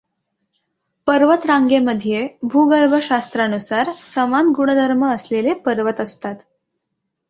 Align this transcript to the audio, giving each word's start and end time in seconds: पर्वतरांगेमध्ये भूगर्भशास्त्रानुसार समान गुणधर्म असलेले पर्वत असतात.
पर्वतरांगेमध्ये 1.07 2.27
भूगर्भशास्त्रानुसार 2.43 3.91
समान 4.05 4.47
गुणधर्म 4.47 5.05
असलेले 5.05 5.53
पर्वत 5.53 6.01
असतात. 6.01 6.35